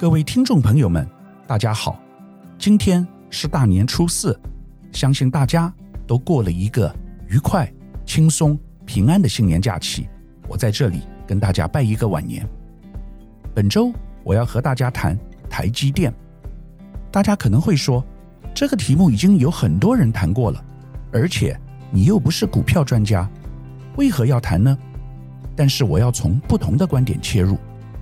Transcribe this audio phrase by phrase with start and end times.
[0.00, 1.06] 各位听众朋友们，
[1.46, 2.00] 大家好！
[2.58, 4.34] 今天是大年初四，
[4.92, 5.70] 相信大家
[6.06, 6.90] 都过了一个
[7.28, 7.70] 愉快、
[8.06, 10.08] 轻松、平安的新年假期。
[10.48, 12.48] 我在这里跟大家拜一个晚年。
[13.54, 13.92] 本周
[14.24, 15.14] 我要和大家谈
[15.50, 16.10] 台积电。
[17.12, 18.02] 大家可能会说，
[18.54, 20.64] 这个题目已经有很多人谈过了，
[21.12, 21.54] 而且
[21.90, 23.28] 你又不是股票专家，
[23.98, 24.78] 为何要谈呢？
[25.54, 27.58] 但是我要从不同的观点切入，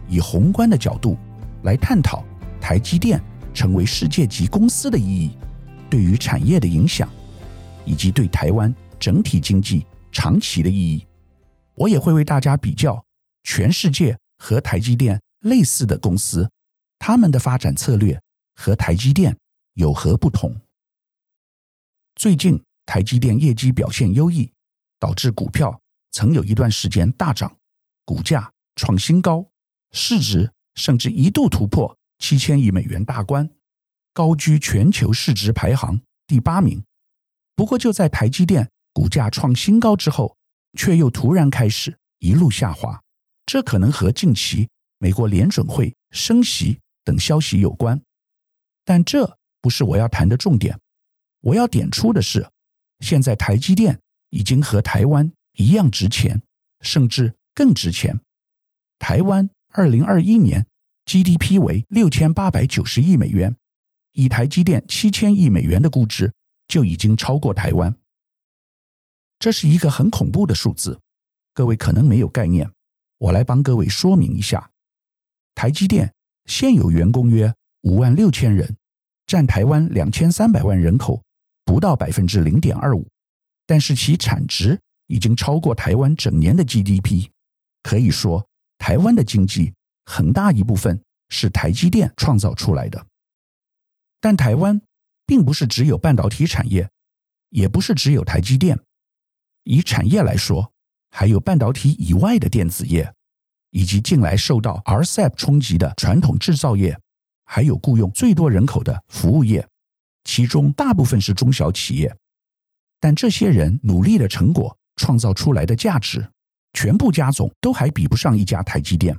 [0.06, 1.18] 以宏观的角度。
[1.62, 2.24] 来探讨
[2.60, 3.22] 台积电
[3.52, 5.36] 成为世界级公司的意义，
[5.90, 7.08] 对于产业的影响，
[7.84, 11.06] 以及对台湾整体经济长期的意义。
[11.74, 13.04] 我也会为大家比较
[13.44, 16.50] 全世界和台积电类似的公司，
[16.98, 18.20] 他们的发展策略
[18.54, 19.36] 和台积电
[19.74, 20.54] 有何不同。
[22.16, 24.52] 最近台积电业绩表现优异，
[24.98, 27.56] 导致股票曾有一段时间大涨，
[28.04, 29.46] 股价创新高，
[29.92, 30.52] 市值。
[30.78, 33.50] 甚至一度突破七千亿美元大关，
[34.12, 36.84] 高居全球市值排行第八名。
[37.56, 40.36] 不过，就在台积电股价创新高之后，
[40.78, 43.02] 却又突然开始一路下滑。
[43.44, 48.00] 这可能和近期美国联准会升息等消息有关，
[48.84, 50.78] 但这不是我要谈的重点。
[51.40, 52.48] 我要点出的是，
[53.00, 53.98] 现在台积电
[54.30, 56.40] 已经和台湾一样值钱，
[56.82, 58.20] 甚至更值钱。
[59.00, 59.50] 台湾。
[59.72, 60.66] 二零二一年
[61.04, 63.54] GDP 为六千八百九十亿美元，
[64.12, 66.32] 以台积电七千亿美元的估值，
[66.66, 67.94] 就已经超过台湾。
[69.38, 70.98] 这是一个很恐怖的数字，
[71.54, 72.68] 各位可能没有概念。
[73.18, 74.70] 我来帮各位说明一下：
[75.54, 76.12] 台积电
[76.46, 78.76] 现有员工约五万六千人，
[79.26, 81.22] 占台湾两千三百万人口
[81.64, 83.06] 不到百分之零点二五，
[83.66, 87.28] 但是其产值已经超过台湾整年的 GDP，
[87.82, 88.47] 可以说。
[88.88, 89.74] 台湾的经济
[90.06, 93.06] 很大一部分是台积电创造出来的，
[94.18, 94.80] 但台湾
[95.26, 96.88] 并不是只有半导体产业，
[97.50, 98.80] 也不是只有台积电。
[99.64, 100.72] 以产业来说，
[101.10, 103.12] 还有半导体以外的电子业，
[103.72, 106.98] 以及近来受到 RCEP 冲击的传统制造业，
[107.44, 109.68] 还有雇佣最多人口的服务业，
[110.24, 112.16] 其中大部分是中小企业。
[112.98, 116.26] 但这些人努力的成果创造出来的价值。
[116.72, 119.18] 全部加总都还比不上一家台积电，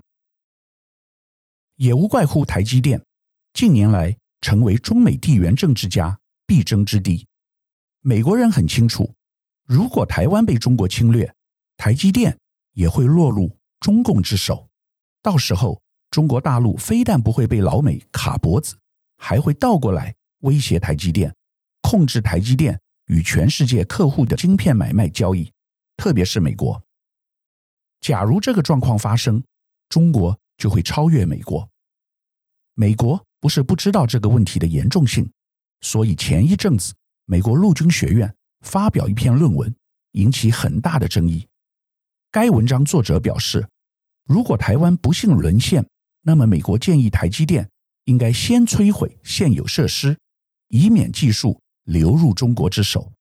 [1.75, 3.03] 也无怪乎台积电
[3.53, 7.27] 近年来成为中美地缘政治家必争之地。
[8.01, 9.13] 美国人很清楚，
[9.65, 11.33] 如果台湾被中国侵略，
[11.75, 12.37] 台积电
[12.73, 14.69] 也会落入中共之手。
[15.21, 18.77] 到时候，中国大陆非但不会被老美卡脖子，
[19.17, 21.35] 还会倒过来威胁台积电，
[21.81, 25.51] 控制台积电与全世界客户的晶片买卖交易，
[25.97, 26.81] 特别是美国。
[28.01, 29.43] 假如这个状况发生，
[29.89, 31.69] 中国就会超越美国。
[32.73, 35.29] 美国不是不知道这个问题的严重性，
[35.81, 36.93] 所以前一阵子
[37.25, 39.75] 美国陆军学院发表一篇论文，
[40.11, 41.45] 引起很大的争议。
[42.31, 43.67] 该文章作者表示，
[44.23, 45.85] 如果台湾不幸沦陷，
[46.21, 47.69] 那么美国建议台积电
[48.05, 50.17] 应该先摧毁现有设施，
[50.69, 53.11] 以免技术流入中国之手。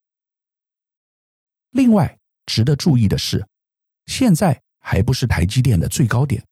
[1.71, 3.45] 另外，值得注意的是，
[4.07, 4.63] 现在。
[4.81, 6.45] 还不是台积电的最高点。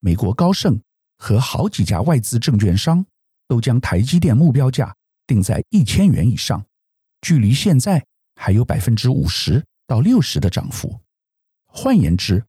[0.00, 0.80] 美国高盛
[1.18, 3.04] 和好几家外资证券商
[3.46, 4.94] 都将台积电目标价
[5.26, 6.64] 定在一千元以上，
[7.20, 8.04] 距离现在
[8.36, 10.98] 还有百分之五十到六十的涨幅。
[11.66, 12.44] 换言之，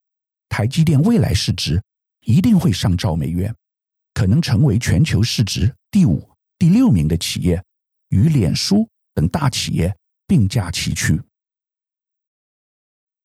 [0.48, 1.82] 台积电未来市值
[2.22, 3.54] 一定会上兆美元，
[4.14, 7.64] 可能成为全球市值第五、第六名的企业，
[8.10, 9.96] 与脸书等大企业
[10.26, 11.22] 并驾齐驱。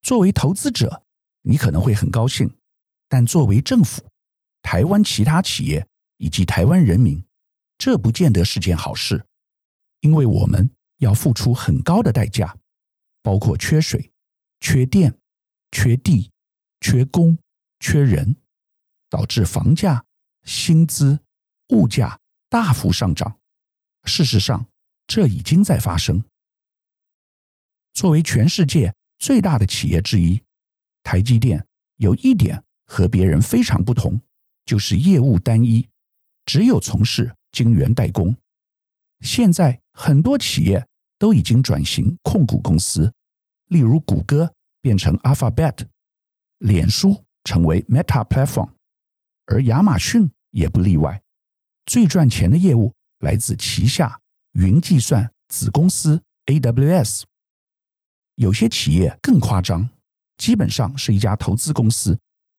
[0.01, 1.03] 作为投资者，
[1.49, 2.53] 你可能会很高兴，
[3.07, 4.03] 但作为政府、
[4.61, 5.87] 台湾其他企业
[6.17, 7.23] 以及台湾人民，
[7.77, 9.25] 这不见得是件好事，
[10.01, 12.53] 因为我们要付出很高的代价，
[13.21, 14.11] 包括缺水、
[14.59, 15.17] 缺电、
[15.71, 16.29] 缺地、
[16.81, 17.37] 缺工、
[17.79, 18.35] 缺人，
[19.09, 20.03] 导致房价、
[20.43, 21.17] 薪资、
[21.69, 22.19] 物价
[22.49, 23.39] 大幅上涨。
[24.03, 24.67] 事实上，
[25.07, 26.21] 这已经在发生。
[27.93, 30.41] 作为全世界最大的企业之一。
[31.07, 31.65] 台积电
[31.95, 34.19] 有一点和别人非常不同，
[34.65, 35.87] 就是业务单一，
[36.43, 38.35] 只有从事晶圆代工。
[39.21, 40.85] 现在很多企业
[41.17, 43.13] 都已经转型控股公司，
[43.69, 45.87] 例如谷歌变成 Alphabet，
[46.57, 48.71] 脸书成为 Meta Platform，
[49.45, 51.23] 而亚马逊也不例外。
[51.85, 54.19] 最赚钱的业务来自旗下
[54.51, 57.23] 云计算子公司 AWS。
[58.35, 59.89] 有些企业更夸张。
[60.37, 62.17] 基本上是一家投资公司，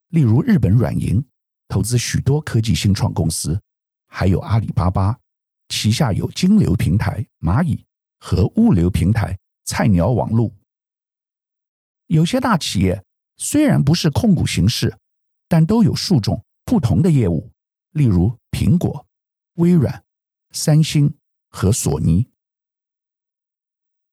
[0.09, 1.25] 例如日本软银
[1.69, 3.61] 投资许多科技新创公司，
[4.09, 5.19] 还有阿里巴巴，
[5.69, 7.85] 旗下有金流平台蚂蚁
[8.19, 10.53] 和物流平台菜鸟网络。
[12.07, 13.05] 有些大企业
[13.37, 14.99] 虽然不是控股形式，
[15.47, 17.53] 但都有数种不同的业务，
[17.93, 19.07] 例如苹果、
[19.55, 20.05] 微软、
[20.53, 21.15] 三星
[21.51, 22.27] 和索尼。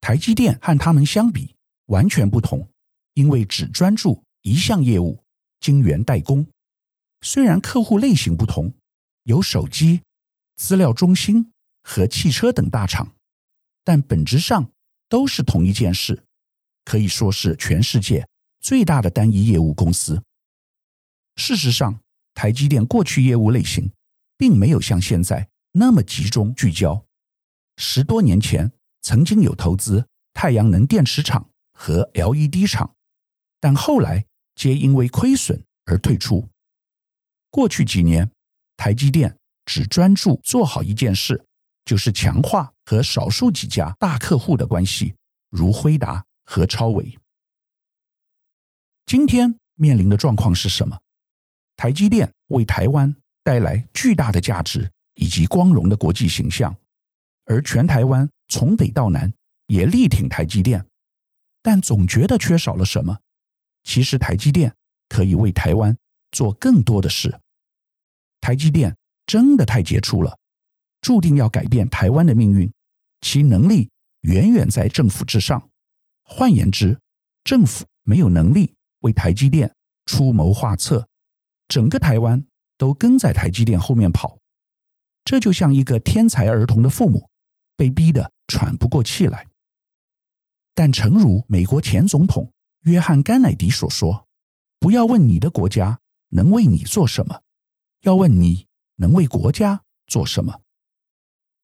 [0.01, 2.69] 台积电和他们相比完全不同，
[3.15, 5.23] 因为只专注一项业务——
[5.59, 6.47] 晶圆代工。
[7.21, 8.73] 虽然客户类型不同，
[9.23, 10.03] 有手机、
[10.55, 11.51] 资料中心
[11.81, 13.15] 和汽车等大厂，
[13.83, 14.71] 但本质上
[15.09, 16.23] 都是同一件事，
[16.83, 18.27] 可以说是全世界
[18.59, 20.21] 最大的单一业务公司。
[21.35, 21.99] 事实上，
[22.33, 23.91] 台积电过去业务类型
[24.37, 27.05] 并没有像现在那么集中聚焦。
[27.77, 28.71] 十多年前
[29.01, 32.94] 曾经有投资太阳能电池厂和 LED 厂，
[33.65, 34.23] 但后来
[34.53, 36.47] 皆因为亏损而退出。
[37.49, 38.29] 过去几年，
[38.77, 39.35] 台积电
[39.65, 41.43] 只专注做好一件事，
[41.83, 45.15] 就是强化和少数几家大客户的关系，
[45.49, 47.17] 如辉达和超微。
[49.07, 50.99] 今天面临的状况是什么？
[51.75, 56.77] 台积电为台湾带来巨大的价值以及光荣的国际形象，
[57.45, 59.33] 而全台湾从北到南
[59.65, 60.85] 也力挺台积电，
[61.63, 63.17] 但总觉得缺少了什么。
[63.85, 64.75] 其实台积电
[65.07, 65.97] 可以为台湾
[66.31, 67.39] 做更多的事。
[68.41, 70.37] 台积电真的太杰出了，
[70.99, 72.71] 注定要改变台湾的命运，
[73.21, 73.89] 其能力
[74.21, 75.69] 远远在政府之上。
[76.23, 76.99] 换言之，
[77.43, 79.73] 政府没有能力为台积电
[80.05, 81.07] 出谋划策。
[81.67, 82.45] 整个台湾
[82.77, 84.37] 都跟在台积电后面跑，
[85.23, 87.29] 这就像一个天才儿童的父母
[87.75, 89.47] 被逼得喘不过气来。
[90.73, 92.51] 但诚如美国前总统
[92.85, 94.27] 约翰·甘乃迪所说
[94.79, 95.99] ：“不要问你的国家
[96.29, 97.41] 能为你做什么，
[98.01, 98.65] 要问你
[98.95, 100.61] 能为国家做什么。”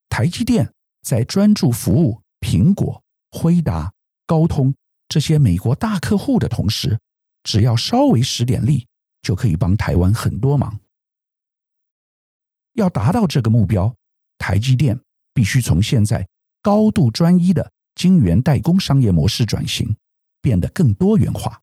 [0.07, 0.71] 台积电
[1.01, 3.91] 在专注服务苹果、辉达、
[4.27, 4.75] 高通
[5.07, 6.99] 这些美国大客户的同时，
[7.43, 8.87] 只要稍微使点力。
[9.23, 10.79] 就可以帮台湾很多忙。
[12.73, 13.95] 要达到这个目标，
[14.39, 14.99] 台积电
[15.31, 16.27] 必须从现在
[16.63, 19.95] 高度专一的晶圆代工商业模式转型，
[20.41, 21.61] 变得更多元化。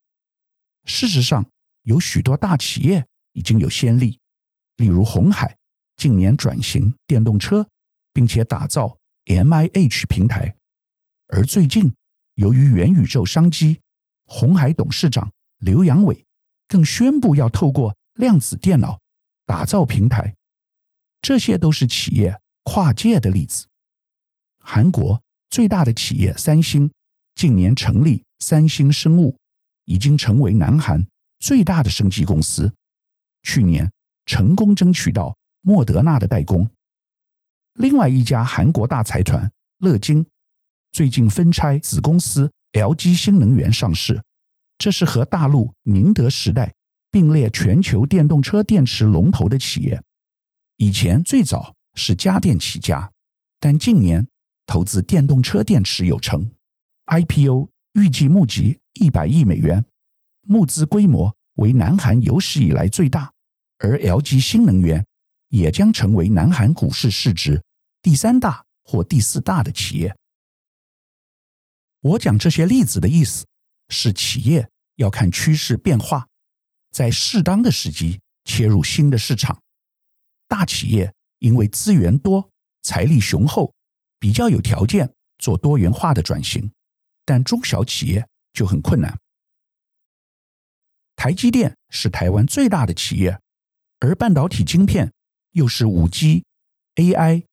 [0.84, 1.44] 事实上，
[1.82, 4.18] 有许多大企业已经有先例，
[4.76, 5.56] 例如红海
[5.96, 7.68] 近年转型电动车，
[8.12, 8.96] 并且打造
[9.26, 10.56] MIH 平台。
[11.26, 11.92] 而最近，
[12.34, 13.80] 由于元宇宙商机，
[14.24, 16.24] 红海董事长刘扬伟。
[16.70, 19.00] 更宣布要透过量子电脑
[19.46, 20.36] 打造平台，
[21.22, 23.66] 这些都是企业跨界的例子。
[24.60, 26.92] 韩国最大的企业三星
[27.34, 29.36] 近年成立三星生物，
[29.84, 31.06] 已经成为南韩
[31.38, 32.72] 最大的生技公司。
[33.42, 33.90] 去年
[34.26, 36.68] 成功争取到莫德纳的代工。
[37.74, 40.26] 另外一家韩国大财团乐金
[40.92, 44.22] 最近分拆子公司 LG 新能源上市。
[44.76, 46.72] 这是和大陆宁德时代
[47.10, 50.00] 并列全球电动车电池龙头的企业。
[50.76, 53.10] 以前最早是家电起家，
[53.58, 54.28] 但近年
[54.66, 56.52] 投资电动车电池有成
[57.06, 59.84] ，IPO 预计募集一百亿美元，
[60.42, 63.32] 募资规模为南韩有史以来最大。
[63.78, 65.06] 而 LG 新能源
[65.48, 67.62] 也将成为南韩股市市值
[68.02, 70.16] 第三大或第四大的企业。
[72.00, 73.46] 我讲这些例子的意思。
[73.90, 76.28] 是企业要看趋势变化，
[76.90, 79.62] 在适当的时机切入新的市场。
[80.46, 82.50] 大企业因为资源多、
[82.82, 83.72] 财力雄厚，
[84.18, 86.70] 比较有条件做多元化的转型，
[87.28, 89.20] 但中小企业就很困难。
[91.14, 93.38] 台积电是台湾最大的企业，
[93.98, 95.12] 而半导体晶片
[95.50, 96.46] 又是五 G、
[96.94, 97.44] AI、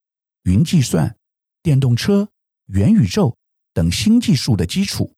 [0.44, 1.18] 云计算、
[1.62, 2.30] 电动车、
[2.68, 3.36] 元宇宙
[3.74, 5.14] 等新技术的基础。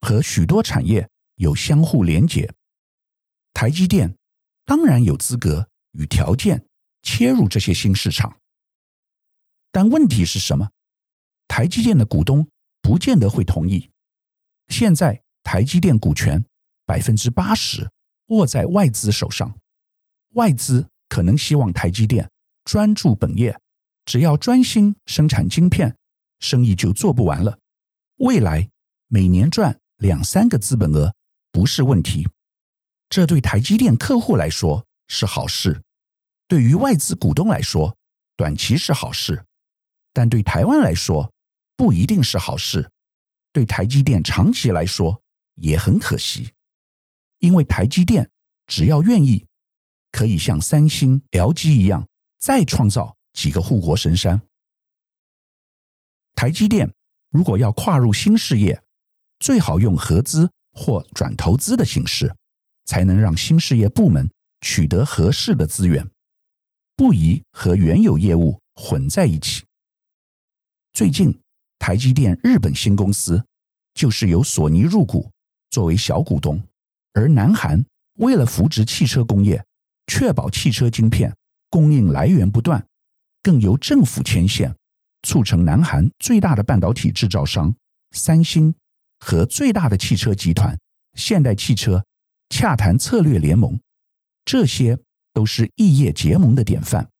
[0.00, 2.52] 和许多产业有相互连结，
[3.52, 4.16] 台积电
[4.64, 6.66] 当然有资格与条件
[7.02, 8.40] 切入这些新市场。
[9.70, 10.68] 但问题是什么？
[11.46, 12.48] 台积电的股东
[12.84, 13.90] 不见得会同意。
[14.68, 16.44] 现在台积电股权
[16.84, 17.90] 百分之八十
[18.26, 19.58] 握在外资手上，
[20.34, 22.30] 外资可能希望台积电
[22.64, 23.58] 专注本业，
[24.04, 25.96] 只要专心生产晶片，
[26.40, 27.58] 生意就做不完了。
[28.18, 28.68] 未来
[29.08, 29.80] 每年赚。
[29.98, 31.14] 两三个资本额
[31.52, 32.28] 不是问题，
[33.08, 35.80] 这对台积电客户来说是好事，
[36.48, 37.96] 对于外资股东来说，
[38.36, 39.44] 短期是好事，
[40.12, 41.32] 但对台湾来说
[41.76, 42.90] 不一定是好事，
[43.52, 45.22] 对台积电长期来说
[45.54, 46.52] 也很可惜，
[47.38, 48.30] 因为台积电
[48.66, 49.46] 只要愿意，
[50.12, 54.40] 可以像三星、LG 一样再创造几个护国神山。
[56.34, 56.92] 台积电
[57.30, 58.82] 如果要跨入新事业，
[59.38, 62.34] 最好用合资或转投资的形式，
[62.84, 66.08] 才能让新事业部门取得合适的资源，
[66.96, 69.64] 不宜和原有业务混在一起。
[70.92, 71.40] 最近，
[71.86, 73.44] 台积电日本新公司
[73.92, 75.30] 就是由索尼入股
[75.68, 76.66] 作为小股东，
[77.12, 79.62] 而南韩为了扶植汽车工业，
[80.06, 81.36] 确保汽车晶片
[81.68, 82.82] 供应来源不断，
[83.42, 84.74] 更由政府牵线，
[85.24, 87.76] 促成南韩最大的半导体制造商
[88.12, 88.74] 三星
[89.18, 90.80] 和最大的汽车集团
[91.18, 92.02] 现代汽车
[92.48, 93.78] 洽谈策略联盟，
[94.46, 94.98] 这些
[95.34, 97.10] 都是异业结盟的典范。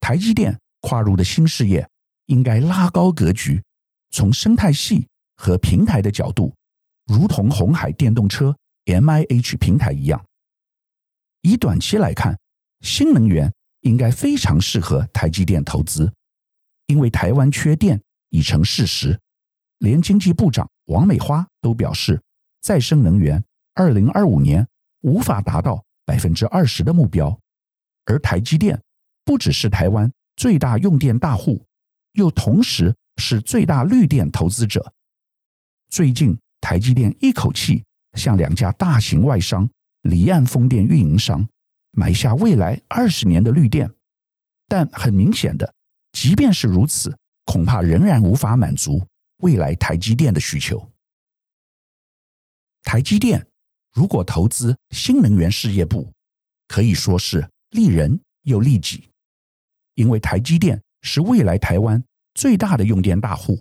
[0.00, 0.60] 台积电。
[0.80, 1.90] 跨入的新事业
[2.28, 3.62] 应该拉高格局，
[4.10, 5.06] 从生态系
[5.36, 6.54] 和平台的角度，
[7.06, 8.56] 如同鸿海电动车
[8.86, 10.24] MIH 平台一样。
[11.42, 12.38] 以短期来看，
[12.80, 16.12] 新能源应该非常适合台积电投资，
[16.86, 19.18] 因为台湾缺电已成事实，
[19.78, 22.20] 连经济部长王美花都表示，
[22.60, 23.42] 再生能源
[23.74, 24.66] 二零二五年
[25.00, 27.38] 无法达到百分之二十的目标，
[28.04, 28.82] 而台积电
[29.24, 30.10] 不只是台湾。
[30.36, 31.66] 最大用电大户，
[32.12, 34.92] 又同时是最大绿电投资者。
[35.88, 37.84] 最近，台积电一口气
[38.14, 39.68] 向两家大型外商
[40.02, 41.48] 离岸风电运营商
[41.92, 43.90] 买下未来二十年的绿电，
[44.66, 45.74] 但很明显的，
[46.12, 49.06] 即便是如此，恐怕仍然无法满足
[49.38, 50.90] 未来台积电的需求。
[52.82, 53.46] 台积电
[53.92, 56.12] 如果投资新能源事业部，
[56.66, 59.08] 可以说是利人又利己。
[59.94, 62.02] 因为台积电是未来台湾
[62.34, 63.60] 最大的用电大户，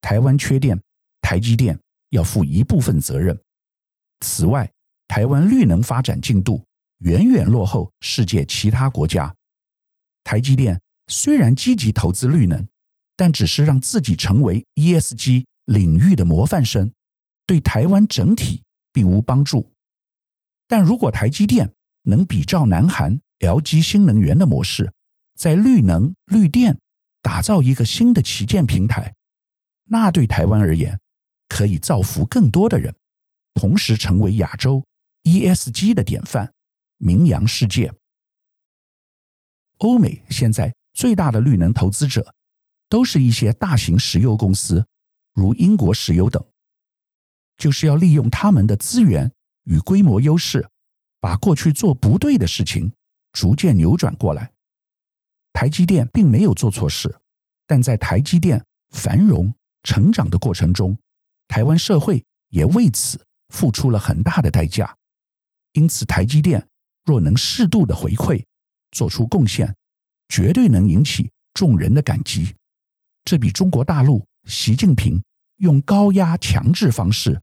[0.00, 0.80] 台湾缺电，
[1.20, 1.78] 台积电
[2.10, 3.38] 要负一部分责任。
[4.20, 4.70] 此外，
[5.08, 6.64] 台湾绿能发展进度
[6.98, 9.34] 远远落后世界其他国家。
[10.24, 12.66] 台积电虽然积极投资绿能，
[13.16, 16.90] 但只是让自己成为 ESG 领域的模范生，
[17.46, 19.70] 对台湾整体并无帮助。
[20.66, 24.92] 但如果台积电能比照南韩 LG 新能源的模式，
[25.36, 26.80] 在绿能、绿电
[27.20, 29.14] 打造一个新的旗舰平台，
[29.84, 30.98] 那对台湾而言，
[31.48, 32.94] 可以造福更多的人，
[33.54, 34.82] 同时成为亚洲
[35.24, 36.52] ESG 的典范，
[36.96, 37.92] 名扬世界。
[39.78, 42.34] 欧美现在最大的绿能投资者，
[42.88, 44.86] 都是一些大型石油公司，
[45.34, 46.42] 如英国石油等，
[47.58, 49.30] 就是要利用他们的资源
[49.64, 50.66] 与规模优势，
[51.20, 52.90] 把过去做不对的事情
[53.32, 54.50] 逐渐扭转过来。
[55.56, 57.18] 台积电并没有做错事，
[57.66, 59.50] 但在台积电繁荣
[59.84, 60.94] 成长的过程中，
[61.48, 64.94] 台湾社会也为此付出了很大的代价。
[65.72, 66.68] 因此，台积电
[67.06, 68.44] 若能适度的回馈，
[68.90, 69.74] 做出贡献，
[70.28, 72.54] 绝对能引起众人的感激。
[73.24, 75.18] 这比中国大陆习近平
[75.56, 77.40] 用高压强制方式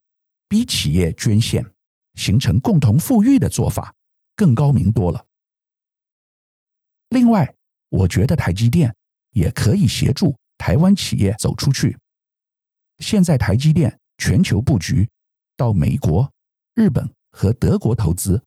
[0.48, 1.66] 逼企业捐献，
[2.14, 3.92] 形成共同富裕的做法
[4.36, 5.26] 更高明多了。
[7.10, 7.56] 另外，
[7.94, 8.92] 我觉得台积电
[9.34, 11.96] 也可以协助台湾企业走出去。
[12.98, 15.08] 现在台积电全球布局
[15.56, 16.32] 到美国、
[16.74, 18.44] 日本和德国投资，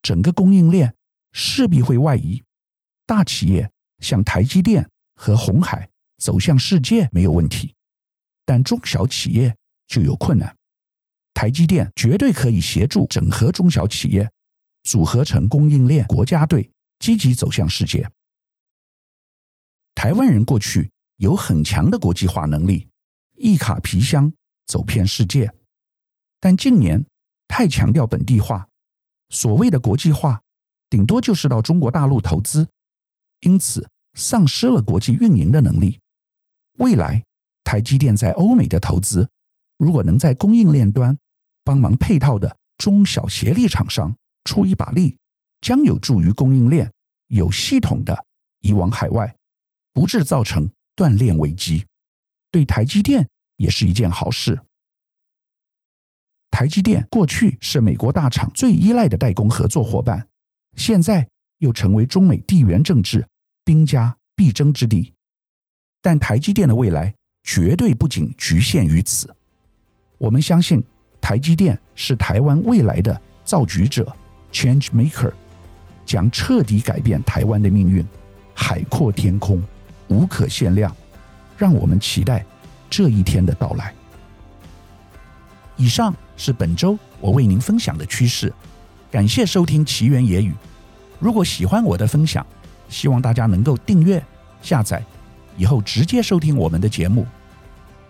[0.00, 0.94] 整个供应链
[1.32, 2.42] 势必会外移。
[3.04, 7.74] 大企业像台积电和鸿海走向世界没有问题，
[8.46, 9.54] 但中小企业
[9.86, 10.56] 就有困难。
[11.34, 14.30] 台积电绝对可以协助整合中小企业，
[14.84, 18.10] 组合成供应链国家队，积极走向世界。
[19.98, 22.88] 台湾人过去有很强的国际化能力，
[23.34, 24.32] 一卡皮箱
[24.64, 25.52] 走遍世界，
[26.38, 27.04] 但近年
[27.48, 28.68] 太强调本地化，
[29.30, 30.40] 所谓的国际化，
[30.88, 32.68] 顶多就是到中国大陆投资，
[33.40, 35.98] 因此丧失了国际运营的能力。
[36.74, 37.24] 未来
[37.64, 39.28] 台积电在欧美的投资，
[39.78, 41.18] 如果能在供应链端
[41.64, 45.18] 帮忙配套的中小协力厂商出一把力，
[45.60, 46.88] 将有助于供应链
[47.26, 48.24] 有系统的
[48.60, 49.34] 移往海外。
[49.92, 51.84] 不致造成断链危机，
[52.50, 54.60] 对台积电也是一件好事。
[56.50, 60.26] 台积电过去是美国大厂最依赖的代工合作伙伴，
[60.76, 61.28] 现在
[61.58, 63.26] 又成为中美地缘政治
[63.64, 65.12] 兵家必争之地。
[66.00, 69.32] 但台积电的未来绝对不仅局限于此。
[70.16, 70.82] 我们相信
[71.20, 74.10] 台积电是台湾未来的造局者
[74.50, 75.32] （Change Maker），
[76.06, 78.04] 将彻底改变台湾的命运，
[78.54, 79.62] 海阔天空。
[80.08, 80.94] 无可限量，
[81.56, 82.44] 让我们期待
[82.90, 83.94] 这一天的到来。
[85.76, 88.52] 以上是本周我为您分享的趋势，
[89.10, 90.52] 感谢收听奇缘野语。
[91.20, 92.44] 如果喜欢我的分享，
[92.88, 94.22] 希望大家能够订阅、
[94.60, 95.02] 下载，
[95.56, 97.26] 以后直接收听我们的节目。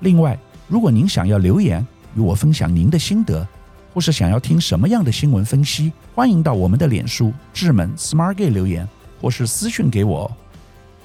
[0.00, 3.46] 另外，如果您想要留言与我分享您的心得，
[3.92, 8.88] 或是想要听什么样的新闻分析，欢迎到我们的脸书智门 Smart Gay 留言，
[9.20, 10.30] 或是私讯给我。